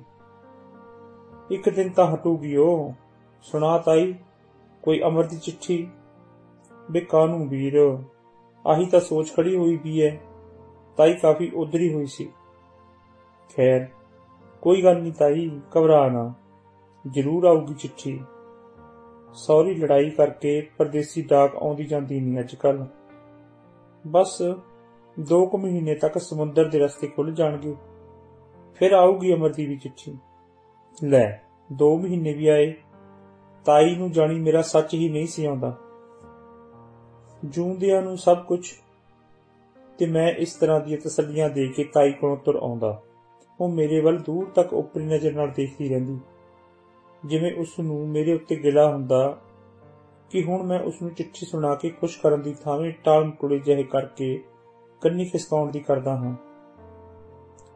ਇੱਕ 1.50 1.68
ਦਿਨ 1.68 1.88
ਤਾਂ 1.88 2.06
ਹਟੂਗੀ 2.14 2.56
ਉਹ। 2.56 2.92
ਸੁਣਾ 3.42 3.78
ਤਾਈ, 3.78 4.14
ਕੋਈ 4.82 5.02
ਅਮਰ 5.02 5.24
ਦੀ 5.24 5.36
ਚਿੱਠੀ? 5.36 5.88
ਬੇ 6.90 7.00
ਕਾਨੂੰ 7.00 7.48
ਵੀਰ? 7.48 7.98
ਆਹੀ 8.66 8.86
ਤਾਂ 8.86 9.00
ਸੋਚ 9.00 9.34
ਖੜੀ 9.36 9.56
ਹੋਈ 9.56 9.78
ਵੀ 9.84 10.02
ਹੈ 10.02 10.20
ਤਾਈ 10.96 11.14
ਕਾਫੀ 11.14 11.50
ਉਧਰੀ 11.54 11.94
ਹੋਈ 11.94 12.06
ਸੀ। 12.06 12.24
ਖੈਰ, 13.56 13.86
ਕੋਈ 14.62 14.82
ਗੱਲ 14.82 15.02
ਨਹੀਂ 15.02 15.12
ਤਾਈ, 15.12 15.60
ਘਬਰਾ 15.76 16.08
ਨਾ। 16.08 16.32
ਜ਼ਰੂਰ 17.10 17.44
ਆਊਗੀ 17.44 17.74
ਚਿੱਠੀ। 17.74 18.20
ਸੌਰੀ 19.34 19.74
ਲੜਾਈ 19.74 20.10
ਕਰਕੇ 20.10 20.68
ਪਰਦੇਸੀ 20.78 21.22
ਡਾਕ 21.22 21.56
ਆਉਂਦੀ 21.56 21.84
ਜਾਂਦੀ 21.84 22.20
ਨਹੀਂ 22.20 22.40
ਅੱਜ 22.40 22.54
ਕੱਲ 22.54 22.86
ਬਸ 24.06 24.42
ਦੋ 25.20 25.46
ਕੁ 25.46 25.58
ਮਹੀਨੇ 25.58 25.94
ਤੱਕ 25.94 26.18
ਸਮੁੰਦਰ 26.18 26.68
ਦੇ 26.68 26.78
ਰਸਤੇ 26.78 27.06
ਖੁੱਲ 27.06 27.34
ਜਾਣਗੇ। 27.34 27.74
ਫਿਰ 28.74 28.92
ਆਊਗੀ 28.92 29.34
ਅਮਰ 29.34 29.52
ਦੀ 29.52 29.66
ਵੀ 29.66 29.76
ਚਿੱਠੀ। 29.76 30.18
ਲੈ, 31.04 31.42
ਦੋ 31.72 31.98
ਮਹੀਨੇ 31.98 32.32
ਵੀ 32.32 32.46
ਆਏ। 32.46 32.74
ਤਾਈ 33.64 33.96
ਨੂੰ 33.96 34.10
ਜਾਣੀ 34.10 34.40
ਮੇਰਾ 34.40 34.62
ਸੱਚ 34.62 34.94
ਹੀ 34.94 35.08
ਨਹੀਂ 35.08 35.26
ਸੀ 35.26 35.44
ਆਉਂਦਾ। 35.44 35.76
ਜੂੰਦਿਆਂ 37.44 38.02
ਨੂੰ 38.02 38.16
ਸਭ 38.16 38.44
ਕੁਝ 38.44 38.72
ਤੇ 39.98 40.06
ਮੈਂ 40.06 40.32
ਇਸ 40.32 40.54
ਤਰ੍ਹਾਂ 40.54 40.80
ਦੀਆਂ 40.80 40.98
ਤਸੱਲੀਆਂ 40.98 41.50
ਦੇ 41.50 41.68
ਕੇ 41.68 41.84
ਤਾਈ 41.84 42.12
ਕੋਲੋਂ 42.12 42.36
ਤੁਰ 42.36 42.54
ਆਉਂਦਾ। 42.54 43.02
ਉਹ 43.60 43.68
ਮੇਰੇ 43.68 44.00
ਵੱਲ 44.00 44.18
ਦੂਰ 44.18 44.46
ਤੱਕ 44.46 44.72
ਉਪਰੀ 44.72 45.04
ਨਜ਼ਰ 45.04 45.32
ਨਾਲ 45.32 45.50
ਦੇਖਦੀ 45.50 45.88
ਰਹਿੰਦੀ। 45.88 46.18
ਜਿਵੇਂ 47.24 47.54
ਉਸ 47.54 47.78
ਨੂੰ 47.80 48.08
ਮੇਰੇ 48.08 48.32
ਉੱਤੇ 48.32 48.56
ਗਿਲਾ 48.56 48.92
ਹੁੰਦਾ 48.92 49.38
ਕਿ 50.30 50.42
ਹੁਣ 50.42 50.62
ਮੈਂ 50.62 50.80
ਉਸ 50.80 51.02
ਨੂੰ 51.02 51.14
ਚਿੱਠੀ 51.14 51.46
ਸੁਣਾ 51.46 51.74
ਕੇ 51.74 51.90
ਖੁਸ਼ 51.90 52.20
ਕਰਨ 52.20 52.42
ਦੀ 52.42 52.54
ਥਾਵੇਂ 52.54 52.92
ਟਾਲ 53.04 53.24
ਮਟੋਲੇ 53.24 53.58
ਜਿਹੇ 53.58 53.82
ਕਰਕੇ 53.82 54.44
ਕੰਨੀ 55.00 55.24
ਖਿਸਕਾਉਣ 55.24 55.70
ਦੀ 55.70 55.80
ਕਰਦਾ 55.80 56.16
ਹਾਂ। 56.16 56.36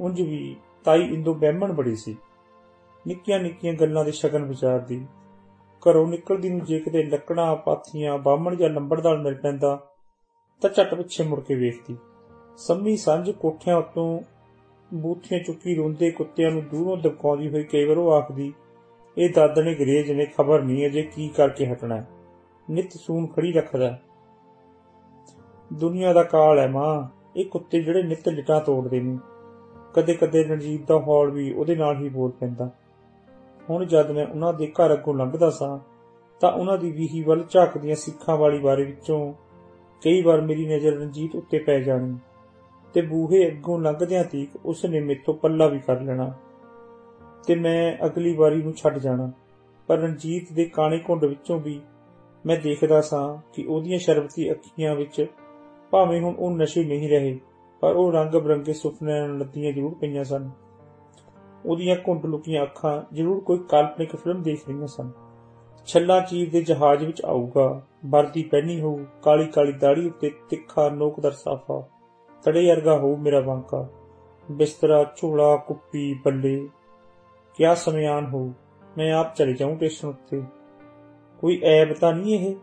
ਉਂਝ 0.01 0.23
ਵੀ 0.23 0.57
ਤਾਈ 0.85 1.03
ਇੰਦੋ 1.03 1.35
ਬਹਿਮਣ 1.35 1.73
ਬੜੀ 1.73 1.97
ਸੀ। 1.97 2.17
ਨਿੱਕੀਆਂ 3.07 3.41
ਨਿੱਕੀਆਂ 3.41 3.73
ਗੱਲਾਂ 3.73 4.05
ਦੇ 4.05 4.13
ਸ਼ਗਨ 4.13 4.45
ਵਿਚਾਰਦੀ 4.45 5.07
ਘਰੋਂ 5.89 6.09
ਨਿਕਲਦੀ 6.09 6.49
ਨੂੰ 6.49 6.65
ਜੇ 6.65 6.79
ਕਿਤੇ 6.79 7.03
ਲੱਕੜਾਂ, 7.03 7.57
ਪਾਥੀਆਂ, 7.57 8.19
ਬਾਹਮਣ 8.19 8.55
ਜਾਂ 8.55 8.71
ਲੰਬੜਦਾਰ 8.71 9.17
ਮਿਲ 9.17 9.35
ਪੈਂਦਾ 9.35 9.87
ਤਾਂ 10.61 10.71
ਝੱਟ 10.71 10.95
ਪਿੱਛੇ 10.95 11.25
ਮੁੜ 11.25 11.41
ਕੇ 11.41 11.55
ਵੇਖਦੀ। 11.55 11.97
ਸੰਮੀ 12.57 12.97
ਸਾਂਝ 12.97 13.31
ਕੋਠਿਆਂ 13.31 13.77
ਉੱਤੋਂ 13.77 14.21
ਬੂਥੀਆਂ 14.95 15.41
ਚੁੱਕੀ 15.41 15.75
ਰੋਂਦੇ 15.75 16.11
ਕੁੱਤਿਆਂ 16.11 16.51
ਨੂੰ 16.51 16.69
ਦੂਰੋਂ 16.69 16.97
ਦਬਕਾਉਂਦੀ 16.97 17.49
ਹੋਈ 17.49 17.63
ਕਈ 17.63 17.85
ਵਾਰ 17.85 17.99
ਉਹ 17.99 18.13
ਆਖਦੀ 18.13 18.55
ਇਹ 19.19 19.31
ਦਾਦਣੇ 19.35 19.75
ਗਰੇਜ 19.75 20.13
ਨੇ 20.13 20.27
ਖਬਰ 20.27 20.63
ਨਹੀਂ 20.63 20.87
ਅਜੇ 20.87 21.03
ਕੀ 21.03 21.29
ਕਰਕੇ 21.29 21.67
ਹਟਣਾ 21.67 22.05
ਨਿਤ 22.71 22.93
ਸੂਨ 22.93 23.27
ਖੜੀ 23.27 23.53
ਰੱਖਦਾ 23.53 23.99
ਦੁਨੀਆ 25.73 26.13
ਦਾ 26.13 26.23
ਕਾਲ 26.23 26.59
ਹੈ 26.59 26.69
ਮਾਂ, 26.69 27.09
ਇਹ 27.37 27.45
ਕੁੱਤੇ 27.45 27.83
ਜਿਹੜੇ 27.83 28.03
ਨਿਤ 28.03 28.29
ਲਿਟਾਂ 28.29 28.61
ਤੋੜਦੇ 28.61 29.01
ਨੇ। 29.01 29.19
ਕਦੇ 29.95 30.15
ਕਦੇ 30.15 30.45
ਰਣਜੀਤ 30.45 30.87
ਦਾ 30.87 30.99
ਹੌਲ 30.99 31.31
ਵੀ 31.31 31.53
ਉਹਦੇ 31.53 31.77
ਨਾਲ 31.77 31.97
ਹੀ 31.97 32.09
ਬੋਲ 32.09 32.31
ਪੈਂਦਾ। 32.31 32.71
ਹੁਣ 33.71 33.85
ਜਦ 33.85 34.11
ਮੈਂ 34.11 34.27
ਉਹਨਾਂ 34.27 34.53
ਦੇ 34.55 34.67
ਘਰ 34.67 34.93
ਅੱਗੋਂ 34.93 35.15
ਲੰਘਦਾ 35.15 35.51
ਸਾਂ, 35.51 35.79
ਤਾਂ 36.41 36.53
ਉਹਨਾਂ 36.53 36.79
ਦੀ 36.79 36.91
ਵੀਹੀ 36.91 37.23
ਵੱਲ 37.23 37.45
ਝਾਕਦੀਆਂ 37.51 37.97
ਸਿੱਖਾਂ 37.97 38.37
ਵਾਲੀ 38.37 38.59
ਬਾਰੇ 38.59 38.85
ਵਿੱਚੋਂ 38.85 39.33
ਕਈ 40.03 40.23
ਵਾਰ 40.23 40.41
ਮੇਰੀ 40.41 40.67
ਨਜ਼ਰ 40.67 40.93
ਰਣਜੀਤ 40.93 41.35
ਉੱਤੇ 41.35 41.59
ਪੈ 41.59 41.81
ਜਾਣੀ। 41.81 42.17
ਤੇ 42.95 43.01
ਬੂਹੇ 43.01 43.49
ਅੱਗੋਂ 43.49 43.81
ਲੰਘਦਿਆਂ 43.81 44.25
ਤੀਕ 44.25 44.67
ਉਸ 44.67 44.85
ਨੇ 44.85 45.01
ਮੇਤੋਂ 45.01 45.35
ਪੱਲਾ 45.35 45.67
ਵੀ 45.67 45.79
ਕਰ 45.79 46.01
ਲੈਣਾ। 46.01 46.35
ਤੇ 47.47 47.55
ਮੈਂ 47.55 48.07
ਅਗਲੀ 48.07 48.35
ਵਾਰੀ 48.37 48.63
ਨੂੰ 48.63 48.73
ਛੱਡ 48.73 48.99
ਜਾਣਾ। 48.99 49.31
ਪਰ 49.89 49.99
ਰਣਜੀਤ 49.99 50.53
ਦੇ 50.53 50.65
ਕਾਣੇ 50.65 50.99
ਘੁੰਡ 51.09 51.25
ਵਿੱਚੋਂ 51.25 51.59
ਵੀ 51.61 51.81
ਮੈਂ 52.45 52.57
ਦੇਖਦਾ 52.57 53.01
ਸਾਂ 53.01 53.37
ਕਿ 53.53 53.65
ਉਹਦੀਆਂ 53.65 53.99
ਸ਼ਰਬਤੀ 53.99 54.51
ਅੱਖੀਆਂ 54.51 54.95
ਵਿੱਚ 54.95 55.27
ਭਾਵੇਂ 55.93 56.21
ਹੁਣ 56.21 56.35
ਉਹ 56.35 56.51
ਨਸ਼ੇ 56.51 56.85
ਨਹੀਂ 56.85 57.09
ਰਹੇ, 57.09 57.39
ਪਰ 57.83 57.97
ਉਹ 57.97 58.11
ਰੰਗ 58.13 58.35
ਬਰੰਗੇ 58.35 58.73
ਸੁਪਨਿਆਂ 58.73 59.29
ਨਾਲ 59.29 59.39
ਲੱਦੀਆਂ 59.39 59.73
ਜ਼ਰੂਰ 59.73 59.95
ਪਈਆਂ 59.95 60.25
ਸਨ। 60.25 60.51
ਉਹਦੀਆਂ 61.67 61.97
ਘੁੰਡ 62.09 62.27
ਲੁਕੀਆਂ 62.27 62.63
ਅੱਖਾਂ 62.63 63.01
ਜ਼ਰੂਰ 63.15 63.41
ਕੋਈ 63.41 63.59
ਕਾਲਪਨਿਕ 63.69 64.17
ਫਿਲਮ 64.17 64.43
ਦੇਖ 64.43 64.69
ਰਹੀਆਂ 64.69 64.87
ਸਨ। 64.87 65.11
ਛੱਲਾ 65.89 66.21
ਚੀਰ 66.21 66.51
ਦੇ 66.51 66.63
ਜਹਾਜ਼ 66.63 67.05
ਵਿੱਚ 67.05 67.23
ਆਊਗਾ, 67.25 67.83
ਵਰਦੀ 68.07 68.43
ਪਹਿਨੀ 68.43 68.81
ਹੋਊ, 68.81 68.99
ਕਾਲੀ 69.23 69.47
ਕਾਲੀ 69.47 69.73
ਦਾੜੀ 69.73 70.07
ਉੱਤੇ 70.07 70.31
ਤਿੱਖਾ 70.51 70.89
ਨੋਕਦਰ 70.89 71.33
ਸਾਫਾ, 71.33 71.83
ਤੜੇ 72.45 72.67
ਵਰਗਾ 72.69 72.99
ਹੋਊ 72.99 73.17
ਮੇਰਾ 73.17 73.41
ਬਾਂਕਾ 73.41 73.89
ਬਿਸਤਰਾ, 74.49 75.03
ਝੋਲਾ, 75.17 75.57
ਕੁੱਪੀ, 75.57 76.13
ਬੱਲੇ 76.25 76.69
ਕਿਆ 77.59 77.75
ਸਮਿਆਨ 77.75 78.27
ਹੋਊ 78.27 78.53
ਮੈਂ 78.99 79.13
ਆਪ 79.13 79.35
ਚਲੇ 79.35 79.53
ਜਾਊਂ 79.53 79.77
ਸਟੇਸ਼ਨ 79.77 80.09
ਉੱਤੇ। 80.09 80.43
ਕੋਈ 81.41 81.63
ਐਬ 81.65 81.93
ਤਾਂ 81.93 82.13
ਨਹੀਂ 82.13 82.35
ਇਹ? 82.35 82.57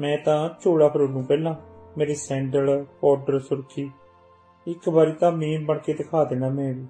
ਮੈਂ 0.00 0.18
ਤਾਂ 0.18 0.50
ਝੋਲਾ 0.60 0.88
ਫਰੋਲੂ 0.88 1.22
ਪਹਿਲਾਂ। 1.22 1.54
ਮੇਰੇ 1.98 2.14
ਸੈਂਡਲ, 2.14 2.84
ਪਾਊਡਰ 3.00 3.40
ਸੁਰਖੀ। 3.40 3.90
ਇੱਕ 4.66 4.88
ਵਾਰੀ 4.88 5.12
ਤਾਂ 5.12 5.32
ਮੇਮ 5.32 5.64
ਬਣ 5.64 5.78
ਕੇ 5.78 5.92
ਦਿਖਾ 5.92 6.24
ਦੇਣਾ 6.24 6.48
ਮੈਂ 6.48 6.74
ਵੀ। 6.74 6.86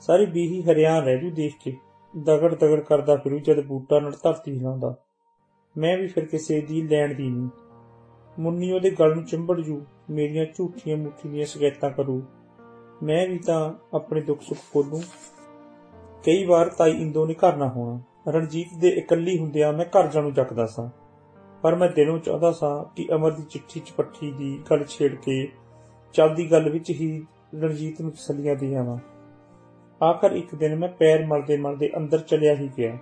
ਸਾਰੀ 0.00 0.26
ਬੀਹੀ 0.26 0.62
ਹਰਿਆਣ 0.62 1.02
ਰਹਿ 1.02 1.18
ਜੂ 1.18 1.30
ਦੇਖ 1.30 1.54
ਕੇ। 1.64 1.76
ਦਗੜ 2.22 2.54
ਦਗੜ 2.54 2.80
ਕਰਦਾ 2.80 3.16
ਫਿਰੂ 3.16 3.38
ਜਦ 3.38 3.60
ਬੂਟਾ 3.60 4.00
ਨਾਲ 4.00 4.12
ਧਰਤੀ 4.22 4.58
ਹਿਲਾਉਂਦਾ 4.58 4.96
ਮੈਂ 5.78 5.98
ਵੀ 5.98 6.06
ਫਿਰ 6.06 6.24
ਕਿਸੇ 6.24 6.60
ਦੀ 6.60 6.82
ਲੈਣ 6.82 7.14
ਦੀ 7.14 7.28
ਨਹੀਂ। 7.28 7.48
ਮੁੰਨੀ 8.38 8.72
ਉਹਦੇ 8.72 8.90
ਗਲ 8.90 9.14
ਨੂੰ 9.14 9.24
ਚਿੰਬੜ 9.24 9.60
ਜੂ। 9.60 9.84
ਮੇਰੀਆਂ 10.10 10.46
ਝੂਠੀਆਂ 10.46 10.96
ਮੁੱਠੀ 10.96 11.28
ਦੀਆਂ 11.28 11.46
ਸ਼ਿਕਾਇਤਾਂ 11.46 11.90
ਕਰੂ। 11.90 12.22
ਮੈਂ 13.02 13.28
ਵੀ 13.28 13.38
ਤਾਂ 13.38 13.74
ਆਪਣੇ 13.94 14.20
ਦੁੱਖ 14.20 14.40
ਸੁੱਖ 14.40 14.60
ਖੋਲੂ। 14.72 15.02
ਕਈ 16.24 16.44
ਵਾਰ 16.44 16.68
ਤਾਈ 16.68 16.90
ਇੰਦੋ 16.90 17.26
ਨੇ 17.26 17.34
ਘਰ 17.34 17.56
ਨਾ 17.56 17.68
ਹੋਣਾ। 17.68 18.00
ਰਣਜੀਤ 18.30 18.80
ਦੇ 18.80 18.88
ਇਕੱਲੀ 18.88 19.38
ਹੁੰਦਿਆਂ 19.38 19.72
ਮੈਂ 19.72 19.84
ਘਰ 19.84 20.06
ਜਾਣੂ 20.06 20.30
ਚੱਕਦਾ 20.30 20.66
ਸਾਂ। 20.66 20.88
ਪਰ 21.62 21.74
ਮੈਂ 21.74 21.88
ਦਿਲੋਂ 21.88 22.18
ਚਾਹਦਾ 22.18 22.52
ਸਾਂ 22.52 22.94
ਕਿ 22.96 23.08
ਅਮਰ 23.14 23.30
ਦੀ 23.30 23.42
ਚਿੱਠੀ 23.42 23.80
ਚਪੱਠੀ 23.80 24.32
ਦੀ 24.32 24.62
ਗੱਲ 24.70 24.84
ਛੇੜ 24.84 25.14
ਕੇ 25.14 25.48
ਚੱਲਦੀ 26.12 26.50
ਗੱਲ 26.50 26.70
ਵਿੱਚ 26.70 26.90
ਹੀ 26.90 27.26
ਰਣਜੀਤ 27.54 28.00
ਨੂੰ 28.00 28.10
ਤਸੱਲੀਆਂ 28.10 28.56
ਦੇ 28.56 28.76
ਆਵਾਂ। 28.76 28.98
ਆਖਰ 30.04 30.30
ਇੱਕ 30.30 30.54
ਦਿਨ 30.54 30.76
ਮੈਂ 30.76 30.88
ਪੈਰ 30.88 31.26
ਮਲਦੇ 31.26 31.56
ਮਲਦੇ 31.56 31.90
ਅੰਦਰ 31.96 32.18
ਚਲਿਆ 32.18 32.54
ਹੀ 32.54 32.70
ਗਿਆ। 32.78 32.98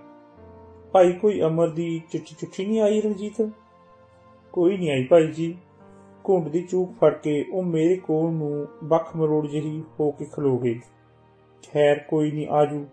ਭਾਈ, 0.91 1.11
ਕੋਈ 1.13 1.41
ਅਮਰ 1.41 1.69
ਦੀ 1.69 2.01
ਚਿੱਠੀ 2.11 2.35
ਚੁੱਠੀ 2.39 2.65
ਨਹੀਂ 2.65 2.79
ਆਈ 2.79 3.01
ਰਣਜੀਤ? 3.01 3.49
ਕੋਈ 4.53 4.77
ਨਹੀਂ 4.77 4.91
ਆਈ 4.91 5.03
ਭਾਈ 5.03 5.27
ਜੀ। 5.27 5.57
ਘੁੰਡ 6.29 6.47
ਦੀ 6.47 6.61
ਚੂਕ 6.61 6.93
ਫੜ 6.93 7.13
ਕੇ 7.13 7.45
ਉਹ 7.53 7.63
ਮੇਰੇ 7.63 7.95
ਕੋਲ 7.95 8.31
ਨੂੰ 8.31 8.67
ਬੱਖ 8.83 9.15
ਮਰੋੜ 9.15 9.47
ਜਿਹੀ 9.47 9.83
ਹੋ 9.99 10.11
ਕੇ 10.11 10.25
ਖਲੋ 10.25 10.57
ਗਈ। 10.57 10.79
ਖੈਰ, 11.73 11.99
ਕੋਈ 11.99 12.31
ਨਹੀਂ, 12.31 12.47
ਆਜੂ। 12.47 12.85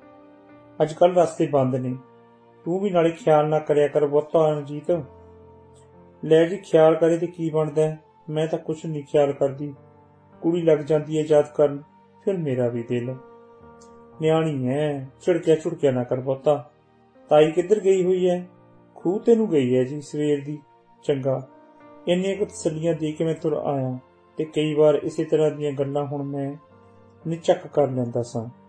ਅੱਜ 0.83 0.93
ਕੱਲ 0.93 1.15
ਰਸਤੇ 1.15 1.47
ਬੰਦ 1.47 1.75
ਨੇ। 1.75 1.97
ਤੂੰ 2.65 2.81
ਵੀ 2.81 2.91
ਨਾਲੇ 2.91 3.11
ਖਿਆਲ 3.11 3.49
ਨਾ 3.49 3.59
ਕਰਿਆ 3.59 3.89
ਕਰ 3.89 4.07
ਬਹੁਤਾ 4.07 4.51
ਰਣਜੀਤ। 4.51 5.03
ਲੈ 6.25 6.45
ਜੀ, 6.45 6.57
ਖਿਆਲ 6.57 6.95
ਕਰੇ 6.95 7.19
ਤੇ 7.19 7.27
ਕੀ 7.27 7.51
ਬਣਦਾ 7.51 7.83
ਹੈ? 7.83 8.01
ਮੈਂ 8.31 8.47
ਤਾਂ 8.47 8.59
ਕੁਛ 8.59 8.87
ਨਹੀਂ 8.87 9.03
ਖਿਆਲ 9.03 9.33
ਕਰਦੀ। 9.33 9.75
ਕੁੜੀ 10.41 10.63
ਲੱਗ 10.63 10.79
ਜਾਂਦੀ 10.79 11.19
ਹੈ 11.19 11.25
ਯਾਦ 11.29 11.49
ਕਰਨ, 11.55 11.83
ਫਿਰ 12.25 12.37
ਮੇਰਾ 12.37 12.69
ਵੀ 12.69 12.83
ਦਿਲ। 12.83 13.17
ਨਿਆਣੀ 14.21 14.69
ਹੈ 14.69 15.09
ਝੜਕਿਆ 15.21 15.57
ਝੁੜਕਿਆ 15.57 15.91
ਨਾ 15.91 16.05
ਕਰ 16.05 16.21
ਬਹੁਤਾ 16.21 16.71
ਤਾਈ 17.29 17.51
ਕਿੱਧਰ 17.51 17.81
ਗਈ 17.81 18.05
ਹੋਈ 18.05 18.31
ਹੈ 18.31 18.47
ਖੂਹ 18.95 19.21
ਤੇ 19.21 19.37
ਨੂੰ 19.37 19.51
ਗਈ 19.51 19.77
ਹੈ 19.77 19.85
ਜੀ 19.85 20.01
ਸਵੇਰ 20.01 20.45
ਦੀ। 20.45 20.59
ਚੰਗਾ। 21.05 21.49
ਇੰਨੀਆਂ 22.09 22.37
ਕੁ 22.37 22.45
ਤਸੱਲੀਆਂ 22.45 22.95
ਦੇ 22.95 23.13
ਕੇ 23.13 23.25
ਮੈਂ 23.25 23.35
ਤੁਰ 23.35 23.53
ਆਇਆ 23.53 23.99
ਤੇ 24.37 24.45
ਕਈ 24.45 24.75
ਵਾਰ 24.75 24.95
ਇਸੇ 24.95 25.25
ਤਰ੍ਹਾਂ 25.25 25.51
ਦੀਆਂ 25.51 25.73
ਗੱਲਾਂ 25.73 26.07
ਹੁਣ 26.07 26.23
ਮੈਂ 26.23 26.57
ਨਿਚੱਕ 27.27 27.67
ਕਰ 27.67 27.91
ਲੈਂਦਾ 27.91 28.23
ਸਾਂ। 28.23 28.66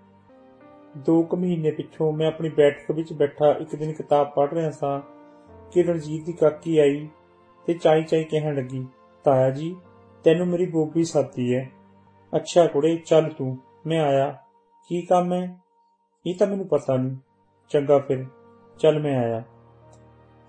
ਦੋ 0.97 1.21
ਕੁ 1.23 1.37
ਮਹੀਨੇ 1.37 1.71
ਪਿੱਛੋਂ 1.71 2.11
ਮੈਂ 2.13 2.27
ਆਪਣੀ 2.27 2.49
ਬੈਠਕ 2.49 2.91
ਵਿੱਚ 2.91 3.13
ਬੈਠਾ 3.13 3.51
ਇੱਕ 3.51 3.75
ਦਿਨ 3.75 3.93
ਕਿਤਾਬ 3.93 4.31
ਪੜ੍ਹ 4.35 4.53
ਰਿਹਾ 4.53 4.71
ਸਾਂ, 4.71 5.01
ਕਿ 5.71 5.83
ਰਣਜੀਤ 5.83 6.25
ਦੀ 6.25 6.33
ਕਾਕੀ 6.33 6.77
ਆਈ 6.77 7.07
ਤੇ 7.65 7.73
ਚਾਈ 7.73 8.03
ਚਾਈ 8.03 8.23
ਕਹਿਣ 8.23 8.55
ਲੱਗੀ, 8.55 8.85
ਤਾਇਆ 9.23 9.49
ਜੀ, 9.49 9.75
ਤੈਨੂੰ 10.23 10.47
ਮੇਰੀ 10.47 10.65
ਬੋਬੀ 10.65 11.03
ਸਾਥੀ 11.03 11.55
ਹੈ 11.55 11.69
ਅੱਛਾ 12.35 12.67
ਕੁੜੇ, 12.67 12.95
ਚੱਲ 12.95 13.29
ਤੂੰ, 13.29 13.57
ਮੈਂ 13.87 14.01
ਆਇਆ। 14.01 14.31
ਕੀ 14.89 15.01
ਕੰਮ 15.01 15.33
ਹੈ 15.33 15.57
ਇਹ 16.27 16.35
ਤਾਂ 16.35 16.47
ਮੈਨੂੰ 16.47 16.67
ਪਤਾ 16.67 16.97
ਨਹੀਂ 16.97 17.17
ਚੰਗਾ 17.69 17.99
ਫਿਰ, 17.99 18.25
ਚੱਲ 18.79 18.99
ਮੈਂ 18.99 19.17
ਆਇਆ। 19.19 19.43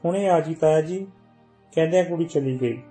ਹੁਣੇ 0.05 0.29
ਆ 0.29 0.41
ਜੀ 0.41 0.55
ਤਾਇਆ 0.55 0.81
ਜੀ। 0.81 1.07
ਕਹਿੰਦਿਆਂ 1.73 2.05
ਕੁੜੀ 2.05 2.25
ਚਲੀ 2.25 2.59
ਗਈ। 2.61 2.83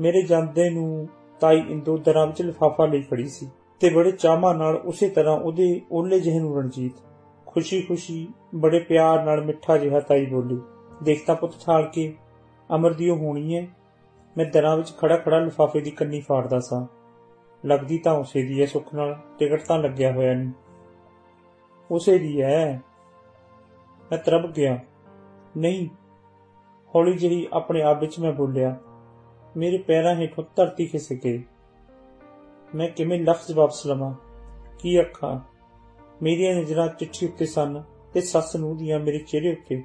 ਮੇਰੇ 0.00 0.22
ਜਾਂਦੇ 0.22 0.70
ਨੂੰ 0.70 1.08
ਤਾਈ 1.40 1.58
ਇੰਦੋ 1.68 1.96
ਦਰਾਂ 1.98 2.26
ਵਿੱਚ 2.26 2.42
ਲਿਫਾਫਾ 2.42 2.86
ਲਈ 2.86 3.02
ਖੜੀ 3.02 3.28
ਸੀ। 3.28 3.48
ਤੇ 3.80 3.90
ਬੜੇ 3.90 4.10
ਚਾਹਾਂ 4.10 4.54
ਨਾਲ 4.54 4.76
ਉਸੇ 4.76 5.08
ਤਰ੍ਹਾਂ 5.08 5.40
ਉਹਦੇ 5.40 5.80
ਓਲੇ 5.92 6.20
ਜਿਹੇ 6.20 6.40
ਨੂੰ 6.40 6.56
ਰਣਜੀਤ 6.56 6.92
ਖੁਸ਼ੀ-ਖੁਸ਼ੀ 7.46 8.28
ਬੜੇ 8.54 8.78
ਪਿਆਰ 8.78 9.24
ਨਾਲ 9.24 9.44
ਮਿੱਠਾ 9.44 9.76
ਜਿਹਾ 9.76 10.00
ਤਾਈ 10.00 10.26
ਬੋਲੀ 10.26 10.60
ਦੇਖਤਾ 11.02 11.34
ਪੁੱਤ 11.34 11.52
ਠਾਲ 11.66 11.88
ਕੇ 11.88 12.16
ਅਮਰ 12.74 12.92
ਦੀ 12.92 13.10
ਉਹ 13.10 13.16
ਹੋਣੀ 13.16 13.56
ਹੈ 13.56 13.68
ਮੈਂ 14.36 14.46
ਦਰਾਂ 14.46 14.76
ਵਿੱਚ 14.76 14.96
ਖੜਾ 14.98 15.16
ਖੜਾ 15.16 15.38
ਲਿਫਾਫੇ 15.38 15.80
ਦੀ 15.80 15.90
ਕੰਨੀ 15.90 16.20
ਫਾੜਦਾ 16.20 16.60
ਸਾਂ। 16.60 16.86
ਲੱਗਦੀ 17.64 17.98
ਤਾਂ 17.98 18.12
ਉਸੇ 18.12 18.42
ਦੀ 18.42 18.60
ਹੈ 18.60 18.66
ਸੁੱਖ 18.66 18.94
ਨਾਲ, 18.94 19.20
ਟਿਕਟ 19.38 19.62
ਤਾਂ 19.62 19.78
ਲੱਗਿਆ 19.78 20.12
ਹੋਇਆ 20.12 20.34
ਨਹੀਂ 20.34 20.50
ਉਸੇ 21.90 22.18
ਦੀ 22.18 22.42
ਹੈ 22.42 22.82
ਮੈਂ 24.10 24.18
ਤਰਬ 24.18 24.52
ਗਿਆ। 24.52 24.78
ਨਹੀਂ, 25.56 25.88
ਹੌਲੀ 26.94 27.12
ਜਿਹੀ 27.12 27.48
ਆਪਣੇ 27.52 27.82
ਆਪ 27.82 28.00
ਵਿੱਚ 28.00 28.20
ਮੈਂ 28.20 28.32
ਬੋਲਿਆ, 28.32 28.76
ਮੇਰੇ 29.56 29.78
ਪੈਰਾਂ 29.78 30.14
ਹੇਠੋਂ 30.14 30.44
ਧਰਤੀ 30.56 30.86
ਖਿਸਕ 30.86 31.14
ਗਈ। 31.24 31.44
ਮੈਂ 32.76 32.88
ਕਿਵੇਂ 32.88 33.20
ਲਫ਼ਜ਼ 33.20 33.52
ਵਾਪਸ 33.52 33.86
ਲਵਾਂ? 33.86 34.14
ਕੀ 34.78 35.00
ਅੱਖਾਂ? 35.00 35.40
ਮੇਰੀਆਂ 36.22 36.54
ਨਜ਼ਰਾਂ 36.54 36.88
ਚਿੱਠੀ 36.88 37.26
ਉੱਤੇ 37.26 37.46
ਸਨ 37.46 37.82
ਤੇ 38.12 38.20
ਸੱਸ 38.20 38.56
ਨੂੰ 38.56 38.76
ਦੀਆਂ 38.76 39.00
ਮੇਰੇ 39.00 39.18
ਚਿਹਰੇ 39.18 39.52
ਉੱਤੇ। 39.52 39.82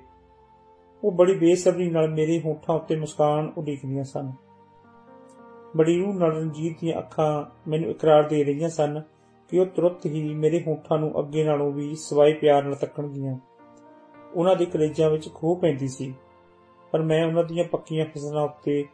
ਉਹ 1.04 1.12
ਬੜੀ 1.12 1.34
ਬੇਸਬਰੀ 1.34 1.90
ਨਾਲ 1.90 2.10
ਮੇਰੇ 2.10 2.42
ਹੋਠਾਂ 2.46 2.76
ਉੱਤੇ 2.76 2.96
ਮੁਸਕਾਨ 2.96 3.52
ਉਡੀਕਦੀਆਂ 3.58 4.04
ਸਨ। 4.04 4.32
ਬੜੀ 5.78 5.98
ਰੂਹ 6.00 6.14
ਨਾਲ 6.14 6.32
ਰਣਜੀਤ 6.32 6.80
ਦੀਆਂ 6.82 6.98
ਅੱਖਾਂ 6.98 7.44
ਮੈਨੂੰ 7.70 7.90
ਇਕਰਾਰ 7.90 8.24
ਦੇ 8.24 8.44
ਰਹੀਆਂ 8.44 8.70
ਸਨ 8.70 9.02
ਕਿ 9.50 9.60
ਉਹ 9.60 9.66
ਤੁਰੰਤ 9.66 10.06
ਹੀ 10.06 10.34
ਮੇਰੇ 10.34 10.64
ਹੋਠਾਂ 10.68 10.98
ਨੂੰ 10.98 11.20
ਅੱਗੇ 11.20 11.44
ਨਾਲੋਂ 11.44 11.72
ਵੀ 11.72 11.96
ਸਵਾਈ 11.96 12.34
ਪਿਆਰ 12.34 12.64
ਨਾਲ 12.64 12.76
ਤੱਕਣਗੀਆਂ। 12.76 13.38
ਉਹਨਾਂ 14.36 14.56
ਦੇ 14.56 14.66
ਕਲੇਜਾਂ 14.66 15.10
ਵਿੱਚ 15.10 15.34
ਖੋਹ 15.34 15.60
ਪੈਂਦੀ 15.60 15.88
ਸੀ, 15.88 16.14
ਪਰ 16.92 17.02
ਮੈਂ 17.02 17.26
ਉਹਨਾਂ 17.28 17.44
ਦੀਆਂ 17.44 17.66
ਪੱਕੀਆਂ 17.66 18.06
ਫਿਸਲਾਂ 18.06 18.44
ਉੱਤੇ 18.44 18.86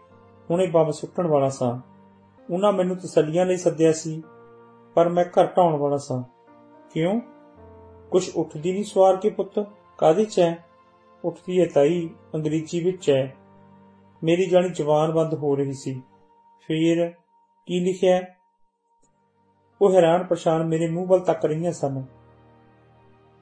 ਹੁਣੇ 0.52 0.68
ਬੰਬ 0.68 0.92
ਸੁੱਟਣ 0.92 1.28
ਵਾਲਾ 1.28 1.50
ਸਾਂ। 1.50 1.97
ਉਹਨਾਂ 2.50 2.74
ਮੈਨੂੰ 2.74 2.98
ਤਸੱਲੀਆਂ 2.98 3.46
ਲਈ 3.46 3.58
ਸੱਦਿਆ 3.58 3.92
ਸੀ, 3.92 4.24
ਪਰ 4.94 5.10
ਮੈਂ 5.10 5.26
ਘਰ 5.26 5.46
ਢਾਉਣ 5.46 5.76
ਵਾਲਾ 5.76 5.98
ਸਾਂ। 5.98 6.24
ਕਿਉਂ? 6.94 7.22
ਕੁਛ 8.12 8.36
ਉੱਠਦੀ 8.36 8.72
ਨਹੀਂ 8.72 8.84
ਸਵਾਰ 8.84 9.18
ਕੇ 9.18 9.30
ਪੁੱਤ 9.30 9.68
ਕਾਦੀ 9.98 10.26
ਚ 10.26 10.40
ਹੈ 10.40 10.66
ਉੱਠਦੀ 11.24 11.62
ਹੈ 11.62 11.66
ਤਾਈ, 11.66 12.10
ਅੰਗਰੇਜ਼ੀ 12.36 12.84
ਵਿੱਚ 12.84 13.10
ਹੈ 13.10 13.36
ਮੇਰੀ 14.24 14.46
ਜਾਣੀ 14.46 14.70
ਜ਼ਬਾਨ 14.70 15.12
ਬੰਦ 15.12 15.34
ਹੋ 15.34 15.56
ਰਹੀ 15.56 15.74
ਸੀ। 15.74 16.02
ਫਿਰ 16.68 17.14
ਕੀ 17.66 17.80
ਲਿਖਿਆ 17.80 18.16
ਹੈ? 18.16 18.38
ਉਹ 19.82 19.94
ਹੈਰਾਨ 19.94 20.24
ਪਰੇਸ਼ਾਨ 20.24 20.68
ਮੇਰੇ 20.68 20.88
ਮੂੰਹ 20.88 21.08
ਵੱਲ 21.08 21.20
ਤੱਕ 21.20 21.46
ਰਹੀਆਂ 21.46 21.72
ਸਨ। 21.72 22.04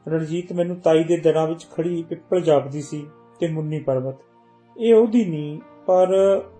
ਰਣਜੀਤ 0.08 0.54
ਮੈਨੂੰ 0.54 0.76
ਤਾਈ 0.76 1.04
ਦੇ 1.04 1.18
ਦਰਾਂ 1.18 1.48
ਵਿੱਚ 1.48 1.68
ਖੜੀ 1.72 2.04
ਪਿੱਪਲ 2.04 2.42
ਜਾਪਦੀ 2.42 2.82
ਸੀ 2.82 3.08
ਤੇ 3.40 3.48
ਮੁੰਨੀ 3.48 3.80
ਪਰਬਤ। 3.80 4.16
ਇਹ 4.78 4.96
ਉਹਦੀ 4.96 5.26
ਨਹੀਂ, 5.26 5.60
ਪਰ 5.86 6.08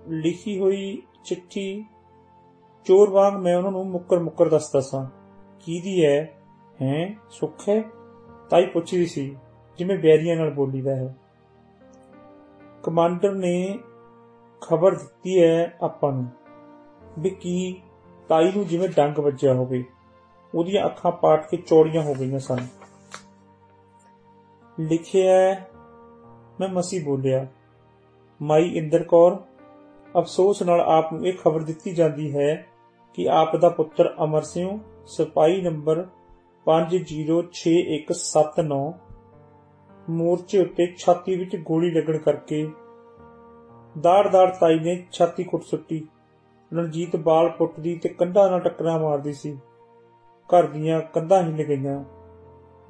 ਲਿਖੀ 0.08 0.60
ਹੋਈ 0.60 1.02
ਚਿੱਠੀ 1.26 1.86
ਚੋਰ 2.86 3.10
ਵਾਂਗ 3.10 3.34
ਮੈਂ 3.34 3.58
ਉਹਨਾਂ 3.58 3.72
ਨੂੰ 3.72 3.90
ਮੁੱਕਰ 3.90 4.20
ਮੁੱਕਰ 4.20 4.50
ਦੱਸਦਾ 4.50 4.82
ਸਾਂ। 4.82 5.06
ਕਿਹਦੀ 5.66 6.06
ਹੈ 6.06 6.42
ਹੈ? 6.82 7.16
ਸੁੱਖ 7.30 7.70
ਹੈ 7.70 7.84
ਤਾਈ 8.50 8.66
ਪੁੱਛਦੀ 8.66 9.06
ਸੀ 9.06 9.38
ਜਿਵੇਂ 9.78 9.98
ਬੈਰੀਆਂ 9.98 10.36
ਨਾਲ 10.36 10.50
ਬੋਲੀਦਾ 10.50 10.96
ਹੈ। 10.96 11.16
ਕਮਾਂਡਰ 12.84 13.34
ਨੇ 13.34 13.80
ਖਬਰ 14.62 14.96
ਦਿੱਤੀ 14.96 15.44
ਹੈ 15.44 15.78
ਆਪਾਂ 15.82 16.12
ਨੂੰ 16.12 16.26
ਵੀ 17.20 17.30
ਕੀ 17.30 17.82
ਤਾਈ 18.30 18.52
ਨੂੰ 18.56 18.66
ਜਿਵੇਂ 18.66 18.90
ਡੰਗ 18.90 19.20
ਵੱਜਿਆ 19.20 19.54
ਹੋਵੇ 19.54 19.84
ਉਹਦੀਆਂ 20.56 20.86
ਅੱਖਾਂ 20.86 21.12
ਪਾਟ 21.12 21.50
ਕੇ 21.50 21.58
ਚੌੜੀਆਂ 21.58 22.04
ਹੋ 22.04 22.14
ਗਈਆਂ 22.14 22.40
ਸਨ। 22.40 22.68
ਲਿਖਿਆ 24.80 25.36
ਹੈ, 25.36 25.70
ਮੈਂ 26.60 26.68
ਮਸੀ 26.68 27.04
ਬੋਲਿਆ 27.04 27.48
ਮਾਈ 28.42 28.78
ਇੰਦਰ 28.78 29.04
ਕੌਰ 29.04 29.44
ਅਫਸੋਸ 30.20 30.64
ਨਾਲ 30.64 30.82
ਆਪ 30.82 31.14
ਨੂੰ 31.14 31.28
ਇਹ 31.28 31.34
ਖਬਰ 31.34 31.64
ਦਿੱਤੀ 31.64 31.92
ਜਾਂਦੀ 31.92 32.36
ਹੈ 32.38 32.68
ਕਿ 33.16 33.30
ਆਪ 33.30 33.56
ਦਾ 33.56 33.70
ਪੁੱਤਰ 33.70 34.16
ਅਮਰ 34.24 34.42
ਸਿੰਘ, 34.42 34.80
ਸਿਪਾਹੀ 35.06 35.62
ਨੰਬਰ 35.62 36.08
506179 36.66 38.94
ਮੋਰਚੇ 40.10 40.62
ਉੱਤੇ 40.62 40.94
ਛਾਤੀ 40.98 41.36
ਵਿੱਚ 41.36 41.56
ਗੋਲੀ 41.56 41.92
ਲੱਗਣ 41.92 42.18
ਕਰਕੇ 42.18 42.70
ਦਾੜ-ਦਾੜ 44.02 44.50
ਤਾਈ 44.50 44.80
ਨੇ 44.80 45.08
ਛਾਤੀ 45.12 45.44
ਕੁੱਟ 45.44 45.64
ਸੁੱਟੀ। 45.64 46.08
ਰਣਜੀਤ 46.74 47.16
ਬਾਲ 47.16 47.50
ਪੁੱਟਦੀ 47.50 47.98
ਤੇ 47.98 48.10
ਕੰਧਾਂ 48.10 48.52
ਨਾਲ 48.52 48.60
ਟੱਕਰਾਂ 48.60 49.00
ਮਾਰਦੀ 49.00 49.34
ਸੀ। 49.34 49.58
ਘਰ 50.48 50.68
ਦੀਆਂ 50.68 51.02
ਕੰਧਾਂ 51.02 51.44
ਹਿੱਲ 51.44 51.52
ਗਈਆਂ। 51.52 52.04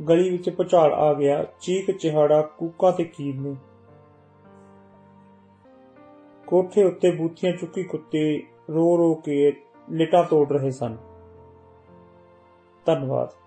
ਗਲੀ 0.04 0.30
ਵਿੱਚ 0.30 0.50
ਭੁਚਾਲ 0.50 0.94
ਆ 0.94 1.14
ਗਿਆ। 1.14 1.46
ਚੀਕ 1.62 1.92
ਚਿਹਾੜਾ 1.92 2.42
ਕੂਕਾਂ 2.42 2.92
ਤੇ 2.92 3.04
ਕੀਰ 3.04 3.36
ਨੇ। 3.36 3.56
ਕੋਠੇ 6.48 6.84
ਉੱਤੇ 6.84 7.12
ਬੂਥੀਆਂ 7.12 7.54
ਚੁੱਕੀ 7.54 7.84
ਕੁੱਤੇ 7.84 8.44
ਰੋ 8.70 8.98
ਰੋ 8.98 9.14
ਕੇ 9.14 9.65
ਲਿਟਾਂ 9.90 10.24
ਤੋੜ 10.24 10.52
ਰਹੇ 10.52 10.72
ਸਨ। 10.72 10.98
ਧੰਨਵਾਦ। 12.86 13.45